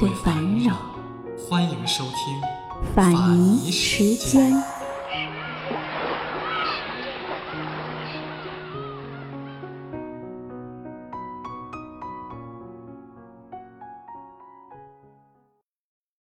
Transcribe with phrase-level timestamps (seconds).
[0.00, 0.74] 对烦扰。
[1.36, 2.40] 欢迎收听
[2.94, 4.50] 法尼时间。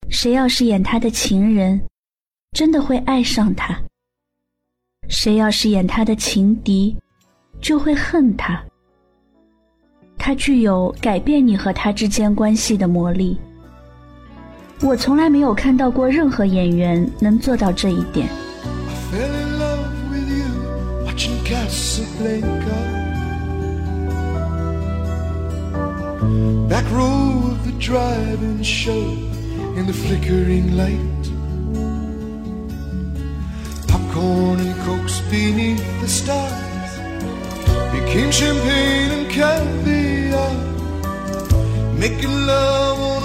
[0.09, 1.81] 谁要是演他的情人，
[2.52, 3.73] 真的会爱上他；
[5.08, 6.94] 谁要是演他的情敌，
[7.61, 8.61] 就会恨他。
[10.17, 13.39] 他具有改变你和他之间关系的魔力。
[14.83, 18.28] 我从来没有看到过任何演员能做到这一点。
[29.78, 31.25] in the flickering light.
[33.86, 36.91] Popcorn and cokes beneath the stars
[37.92, 40.55] became champagne and caviar.
[41.94, 43.22] Making love on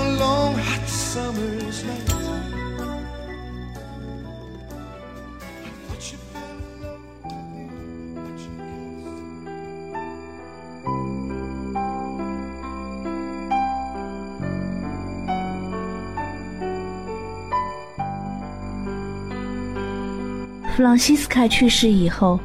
[20.79, 22.39] 弗朗西斯卡去世以后，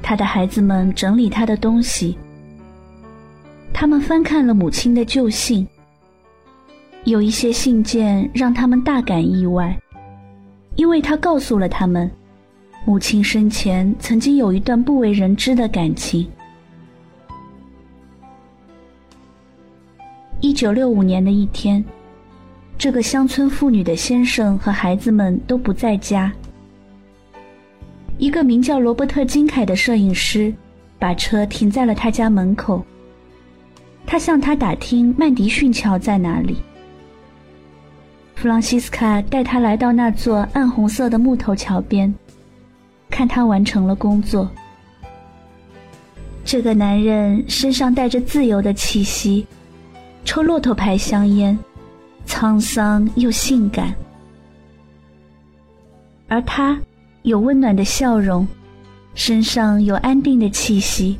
[0.00, 2.16] 他的孩子们整理他的东西。
[3.72, 5.66] 他们翻看了母亲的旧信，
[7.02, 9.76] 有一些信件让他们大感意外，
[10.76, 12.08] 因为他告诉了他们，
[12.84, 16.24] 母亲生前曾经有一段不为人知的感情。
[20.40, 21.84] 一九六五年的一天，
[22.78, 26.32] 这个乡村妇女的先生和孩子们都不在家。
[28.20, 30.52] 一个名叫罗伯特·金凯的摄影师，
[30.98, 32.84] 把车停在了他家门口。
[34.06, 36.58] 他向他打听曼迪逊桥在哪里。
[38.34, 42.14] 弗朗西斯卡带他来到那座暗红色的木头桥边，
[43.08, 44.46] 看他完成了工作。
[46.44, 49.46] 这个男人身上带着自由的气息，
[50.26, 51.58] 抽骆驼牌香烟，
[52.26, 53.94] 沧桑又性感，
[56.28, 56.78] 而他。
[57.22, 58.46] 有温暖的笑容，
[59.14, 61.18] 身上有安定的气息，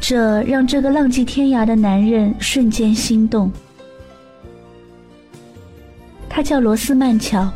[0.00, 3.50] 这让这个浪迹天涯的男人瞬间心动。
[6.28, 7.48] 他叫罗斯曼乔，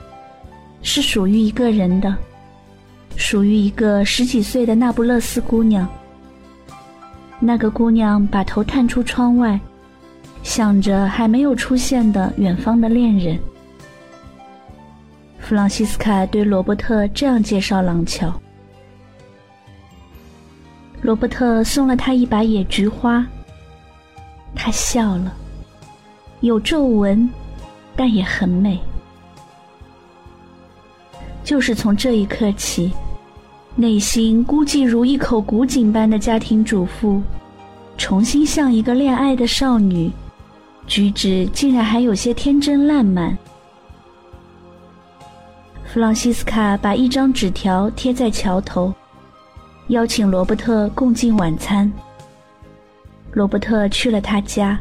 [0.83, 2.15] 是属于一个人的，
[3.17, 5.89] 属于一个十几岁的那不勒斯姑娘。
[7.41, 9.59] 那个姑娘把头探出窗外，
[10.45, 13.39] 想着还没有出现的远方的恋人。
[15.43, 18.33] 弗朗西斯卡对罗伯特这样介绍廊桥。
[21.03, 23.27] 罗伯特送了他一把野菊花。
[24.55, 25.35] 他笑了，
[26.41, 27.29] 有皱纹，
[27.97, 28.79] 但也很美。
[31.43, 32.93] 就是从这一刻起，
[33.75, 37.21] 内心孤寂如一口古井般的家庭主妇，
[37.99, 40.09] 重新像一个恋爱的少女，
[40.87, 43.37] 举止竟然还有些天真烂漫。
[45.93, 48.91] 弗朗西斯卡把一张纸条贴在桥头，
[49.89, 51.93] 邀请罗伯特共进晚餐。
[53.33, 54.81] 罗伯特去了他家，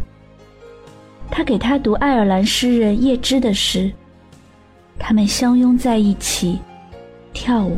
[1.29, 3.91] 他给他读爱尔兰诗人叶芝的诗，
[4.97, 6.57] 他们相拥在一起，
[7.33, 7.75] 跳舞。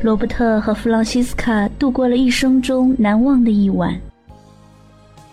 [0.00, 3.94] 罗伯特和弗朗西斯卡度过了一生中难忘的一晚。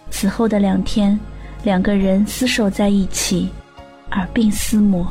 [0.09, 1.17] 此后的两天，
[1.63, 3.49] 两个人厮守在一起，
[4.11, 5.07] 耳鬓厮磨。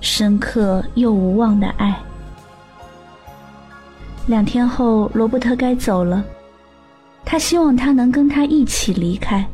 [0.00, 1.98] 深刻又无望的爱。
[4.26, 6.24] 两天后，罗伯特该走了，
[7.24, 9.46] 他希望他能跟他一起离开，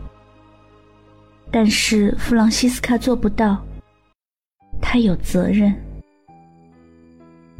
[1.50, 3.56] 但是弗朗西斯卡做不到。
[4.82, 5.74] 他有责任。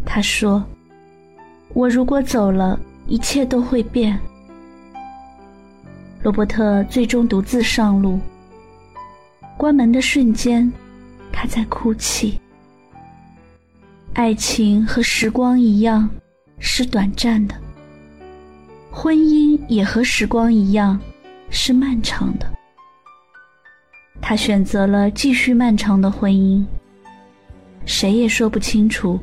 [0.05, 0.63] 他说
[1.73, 4.19] ：“我如果走了，一切都会变。”
[6.23, 8.19] 罗伯特最终独自上路。
[9.57, 10.71] 关门的瞬间，
[11.33, 12.41] 他在哭泣。
[14.15, 16.09] 爱情和时光一样，
[16.61, 17.57] 是短暂的；
[18.89, 20.97] 婚姻也和时光一样，
[21.51, 22.47] 是漫长的。
[24.23, 26.65] 他选择了继续漫长的婚姻。
[27.87, 29.19] 谁也说不清楚，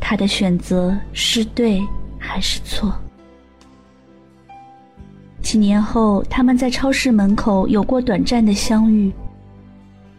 [0.00, 1.82] 他的选择是对
[2.18, 2.98] 还是错。
[5.42, 9.12] 几年后，他们在超市门口有过短暂的相遇。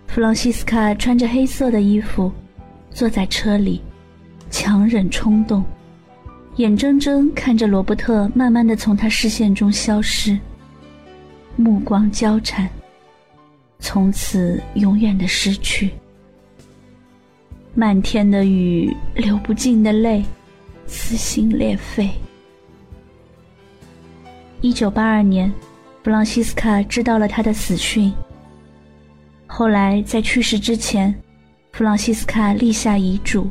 [0.05, 2.31] 弗朗西斯卡穿着黑色的衣服，
[2.91, 3.81] 坐在车里，
[4.53, 5.65] 强忍冲动，
[6.57, 10.37] 眼睁睁看着罗伯特慢慢的从他视线中消失，
[11.55, 12.69] 目光交缠，
[13.79, 15.89] 从此永远的失去。
[17.73, 20.23] 漫天的雨，流不尽的泪，
[20.85, 22.07] 撕心裂肺。
[24.61, 25.51] 一九八二年，
[26.03, 28.13] 弗朗西斯卡知道了他的死讯。
[29.47, 31.13] 后来在去世之前，
[31.71, 33.49] 弗朗西斯卡立下遗嘱，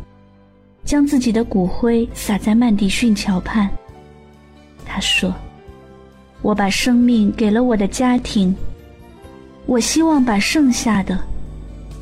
[0.85, 3.71] 将自己的骨灰撒在曼迪逊桥畔。
[4.85, 5.33] 他说
[6.43, 8.55] ：“我把生命给了我的家庭，
[9.67, 11.19] 我希望把剩下的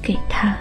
[0.02, 0.56] 给他。”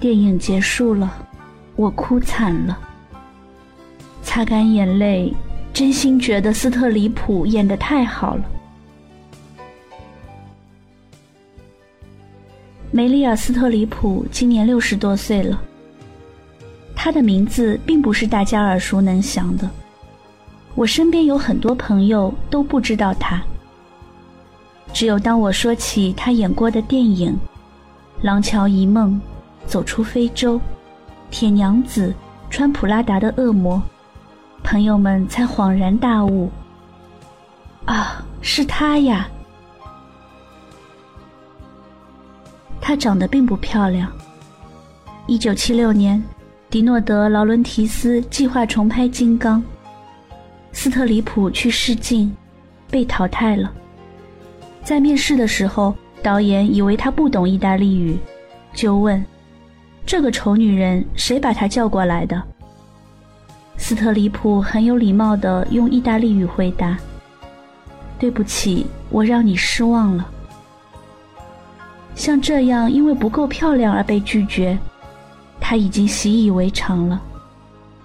[0.00, 1.28] 电影结束了，
[1.76, 2.78] 我哭惨了。
[4.22, 5.32] 擦干眼泪，
[5.74, 8.44] 真心觉得斯特里普演的太好了。
[13.00, 15.58] 梅丽尔·斯特里普今年六十多岁了。
[16.94, 19.66] 她的名字并不是大家耳熟能详的，
[20.74, 23.42] 我身边有很多朋友都不知道她。
[24.92, 27.32] 只有当我说起她演过的电影
[28.20, 29.18] 《廊桥遗梦》
[29.66, 30.56] 《走出非洲》
[31.30, 32.08] 《铁娘子》
[32.50, 33.82] 《穿普拉达的恶魔》。
[34.62, 36.50] 朋友们才恍然大悟，
[37.86, 39.26] 啊，是她呀！
[42.90, 44.10] 她长得并不漂亮。
[45.28, 46.20] 一九七六年，
[46.68, 49.62] 迪诺德·劳伦提斯计划重拍《金刚》，
[50.72, 52.34] 斯特里普去试镜，
[52.90, 53.70] 被淘汰了。
[54.82, 58.18] 在面试的时候，导演以为他不懂意大利语，
[58.74, 59.24] 就问
[60.04, 62.42] ：“这个丑女人，谁把她叫过来的？”
[63.78, 66.98] 斯特里普很有礼貌地用意大利语回答
[68.18, 70.28] ：“对不起，我让你失望了。”
[72.20, 74.78] 像这样因为不够漂亮而被拒绝，
[75.58, 77.22] 他已经习以为常了。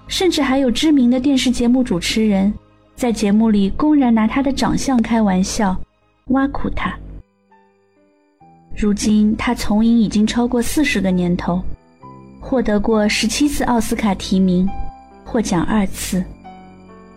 [0.08, 2.54] 甚至还有知名的电视节目主持人，
[2.96, 5.76] 在节目里公然拿他的长相开玩笑，
[6.28, 6.96] 挖苦他。
[8.74, 11.62] 如今他从影已经超过四十个年头，
[12.40, 14.66] 获得过十七次奥斯卡提名。
[15.26, 16.24] 获奖二次，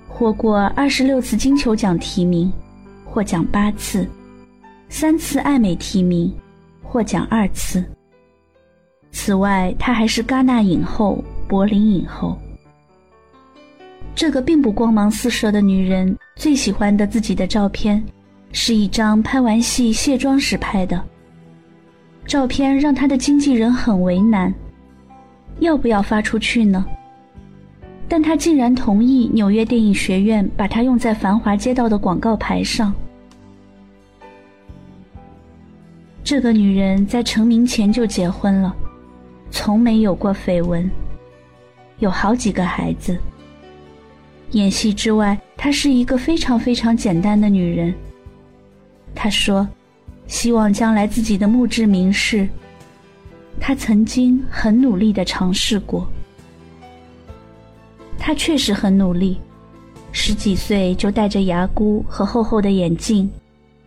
[0.09, 2.50] 获过二十六次金球奖提名，
[3.05, 4.09] 获奖八次，
[4.89, 6.33] 三次艾美提名，
[6.88, 7.85] 获奖二次。
[9.11, 12.37] 此外，她还是戛纳影后、柏林影后。
[14.14, 18.02] 这个并不光芒四射的女人，最喜欢的自己的照片，
[18.52, 21.02] 是一张拍完戏卸妆时拍的。
[22.26, 24.52] 照片让她的经纪人很为难，
[25.61, 26.85] 要不要发出去呢？
[28.11, 32.94] 但他竟然同意纽约电影学院把它用在繁华街道的广告牌上。
[36.30, 38.76] 这个女人在成名前就结婚了，
[39.50, 40.90] 从没有过绯闻，
[42.00, 43.16] 有好几个孩子。
[44.50, 47.94] 演戏之外，她是一个非常非常简单的女人。
[49.14, 49.66] 她说，
[50.26, 52.47] 希望将来自己的墓志铭是：
[53.58, 56.06] 她曾经很努力的尝试过。
[58.18, 59.40] 他确实很努力，
[60.12, 63.30] 十几岁就戴着牙箍和厚厚的眼镜，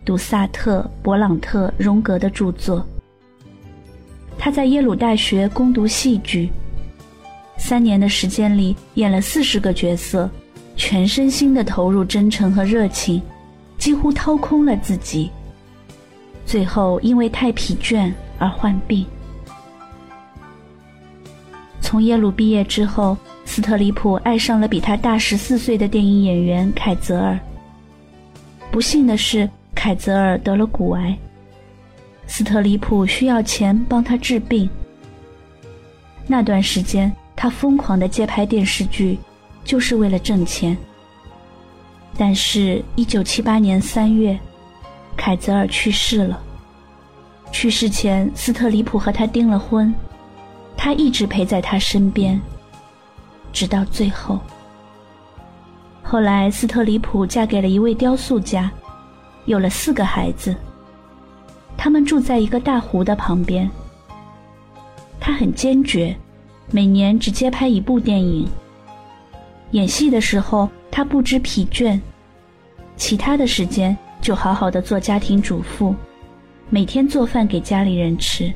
[0.03, 2.86] 读萨特、勃朗特、荣格的著作。
[4.38, 6.50] 他在耶鲁大学攻读戏剧，
[7.58, 10.29] 三年的时间里演了四十个角色，
[10.75, 13.22] 全身心的投入真诚和热情，
[13.77, 15.29] 几乎掏空了自己。
[16.46, 19.05] 最后因为太疲倦而患病。
[21.79, 23.17] 从耶鲁毕业之后。
[23.43, 27.38] 斯特里普爱上了比他大十四岁的电影演员凯泽尔。
[28.72, 29.50] 不幸的是，
[29.83, 31.17] 凯泽尔得了骨癌。
[32.27, 34.69] 斯特里普需要钱帮他治病。
[36.27, 39.17] 那段时间，他疯狂的接拍电视剧，
[39.63, 40.77] 就是为了挣钱。
[42.15, 44.39] 但是，一九七八年三月，
[45.17, 46.39] 凯泽尔去世了。
[47.51, 49.91] 去世前，斯特里普和他订了婚，
[50.77, 52.39] 他一直陪在他身边。
[53.51, 54.39] 直到最后，
[56.03, 58.71] 后来斯特里普嫁给了一位雕塑家，
[59.51, 60.55] 有了四个孩子。
[61.77, 63.70] 他们住在一个大湖的旁边。
[65.20, 66.15] 他很坚决，
[66.72, 68.48] 每年只接拍一部电影。
[69.72, 72.00] 演戏的时候，他不知疲倦；
[72.98, 75.96] 其他的时间，就好好的做家庭主妇，
[76.70, 78.51] 每天做饭给家里人吃。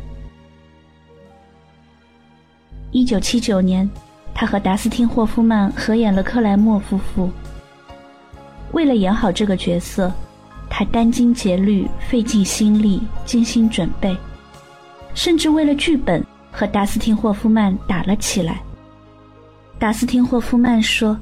[2.91, 3.89] 一九七九年，
[4.33, 7.29] 他和达斯汀·霍夫曼合演了克莱默夫妇。
[8.71, 10.11] 为了演好这个角色，
[10.69, 14.15] 他殚精竭虑、费尽心力、精心准备，
[15.13, 18.61] 甚至为了剧本和达斯汀·霍夫曼打了起来。
[19.77, 21.19] 达斯汀·霍夫曼说：“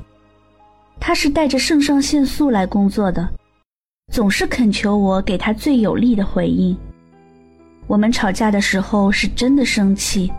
[1.00, 3.28] 他是带着肾上腺素来工作的，
[4.12, 6.78] 总是恳求我给他最有力的回应。
[7.88, 10.32] 我们吵架的时候是真的生气。”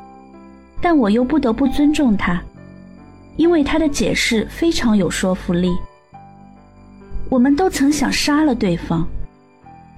[0.83, 2.43] 但我又不得不尊重他，
[3.37, 5.75] 因为他的解释非常有说服力。
[7.35, 9.05] 我们都曾想杀了对方，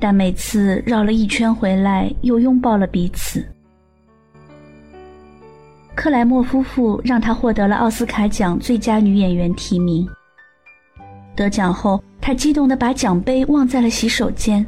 [0.01, 3.45] 但每次绕了一圈回来，又拥抱了彼此。
[5.95, 10.09] 克莱默夫妇让他获得了奥斯卡奖最佳女演员提名。
[11.35, 14.65] 得奖后，他激动地把奖杯忘在了洗手间。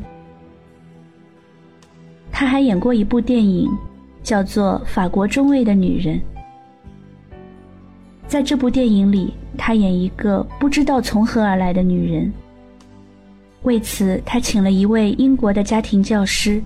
[2.30, 3.66] 他还演过一部电影。
[4.22, 6.16] 叫做《法国中尉的女人》。
[8.26, 12.30] 在这部电影里，她演一个不知道从何而来的女人。
[13.62, 16.62] 为此，他请了一位英国的家庭教师，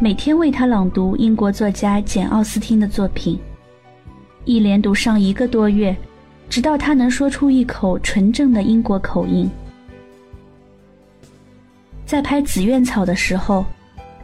[0.00, 3.38] 每天为他朗读英国作家简·奥斯汀的作品，
[4.44, 5.96] 一连读上一个多月，
[6.48, 9.50] 直到他能说出一口纯正的英国口音。
[12.04, 13.64] 在拍《紫苑草》的时候。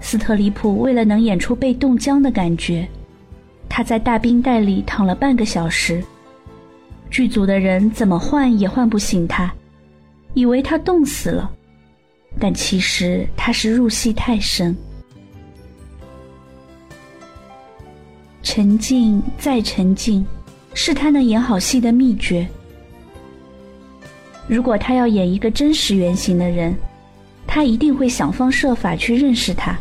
[0.04, 2.84] 斯特里普为了能演出被冻僵的感觉，
[3.68, 6.02] 他在大冰袋里躺了半个小时。
[7.08, 9.54] 剧组的人怎么唤也唤不醒他，
[10.34, 11.48] 以为他冻死了，
[12.38, 14.76] 但其实他是入戏太深。
[18.42, 20.26] 沉静再沉静，
[20.74, 22.46] 是他能演好戏的秘诀。
[24.48, 26.76] 如果他要演一个真实原型的人，
[27.46, 29.78] 他一定会想方设法去认识他。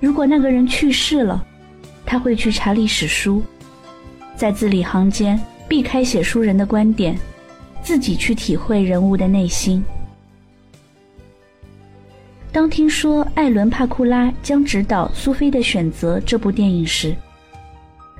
[0.00, 1.46] 如果那个人去世了，
[2.04, 3.42] 他会去查历史书，
[4.34, 7.16] 在字里行间避开写书人的观点，
[7.82, 9.82] 自己去体会人物的内心。
[12.52, 17.14] 当听说艾伦·帕库拉将执导《苏菲的选择》这部电影时，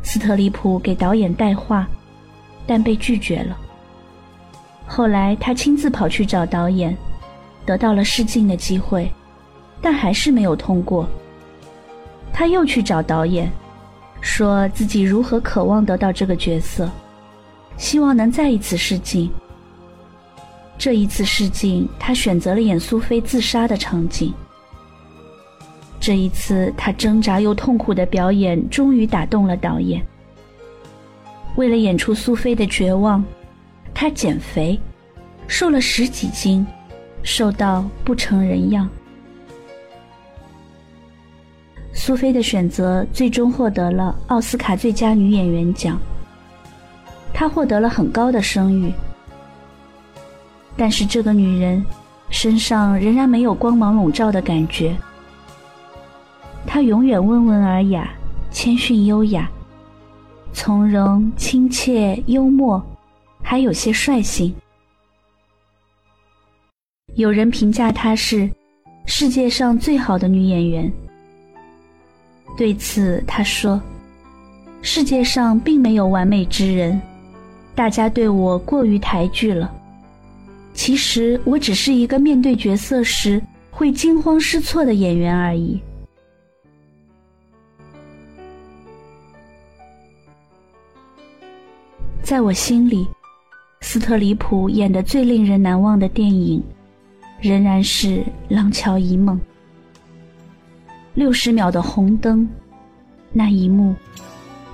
[0.02, 1.88] 斯特里普给导演带话，
[2.64, 3.58] 但被拒绝了。
[4.86, 6.96] 后来他亲自跑去找导演，
[7.66, 9.10] 得到了试镜的机会，
[9.82, 11.08] 但还是没有通过。
[12.32, 13.50] 他又去找导演，
[14.20, 16.88] 说自己如何渴望得到这个角色，
[17.76, 19.28] 希望能再一次试镜。
[20.80, 24.32] 这一次试镜，他选择了演苏菲自杀的场景。
[26.00, 30.02] 这一次，他挣扎又痛苦的表演终于打动了导演。
[31.56, 33.22] 为了演出苏菲的绝望，
[33.92, 34.80] 他减肥，
[35.46, 36.66] 瘦了十几斤，
[37.22, 38.88] 瘦到不成人样。
[41.92, 46.00] 苏菲的选择最终获得了奥斯卡最佳女演员奖，
[47.34, 48.90] 她获得了很高的声誉。
[50.80, 51.84] 但是这个女人
[52.30, 54.96] 身上仍然没有光芒笼罩的感觉，
[56.66, 58.10] 她永远温文尔雅、
[58.50, 59.46] 谦逊优雅、
[60.54, 62.82] 从容亲切、幽默，
[63.42, 64.54] 还有些率性。
[67.14, 68.50] 有人评价她是
[69.04, 70.90] 世界上最好的女演员。
[72.56, 73.78] 对此，她说
[74.80, 76.98] ：“世界上并没有完美之人，
[77.74, 79.70] 大家对我过于抬举了。
[80.72, 85.80] 其实我只是一个面对角色时会惊慌失措的演员而已。”
[92.22, 93.08] 在我心里，
[93.80, 96.62] 斯特里普演的最令人难忘的电影，
[97.40, 99.36] 仍然是《廊桥遗梦》。
[101.14, 102.48] 六十秒的红灯，
[103.32, 103.94] 那一幕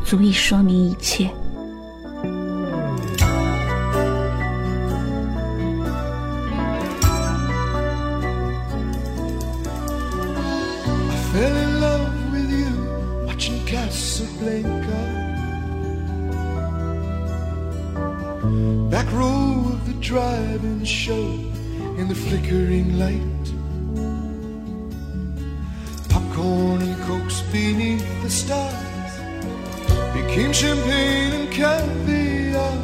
[0.04, 1.30] 足以说明一切。
[11.36, 12.72] fell in love with you
[13.26, 15.02] watching Casablanca.
[18.90, 21.26] Back row of the drive-in show
[22.00, 23.44] in the flickering light.
[26.08, 29.12] Popcorn and cokes beneath the stars
[30.16, 32.76] became champagne and caviar.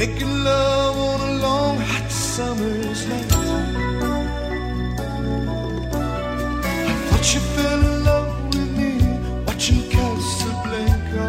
[0.00, 3.41] Making love on a long hot summer's night.
[7.22, 8.98] But you fell in love with me
[9.46, 11.26] watching Casablanca.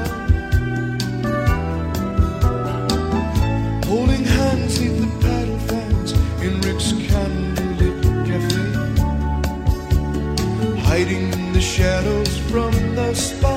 [3.86, 8.66] Holding hands in the paddle fans in Rick's candlelit cafe.
[10.82, 13.53] Hiding in the shadows from the spotlight.